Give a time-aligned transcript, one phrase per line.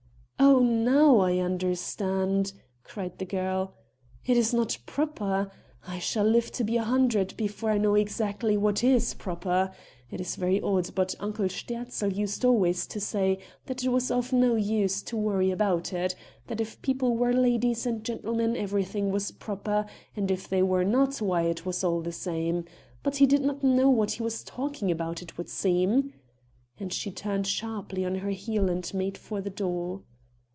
[0.43, 2.53] "Oh, now I understand,"
[2.83, 3.73] cried the girl.
[4.25, 5.51] "It is not proper!...
[5.87, 9.71] I shall live to be a hundred before I know exactly what is proper;
[10.09, 13.37] it is very odd, but Uncle Sterzl used always to say
[13.67, 16.15] that it was of no use to worry about it;
[16.47, 21.21] that if people were ladies and gentlemen everything was proper, and if they were not
[21.21, 22.65] why it was all the same.
[23.03, 26.13] But he did not know what he was talking about, it would seem!"
[26.79, 30.01] and she turned sharply on her heel and made for the door.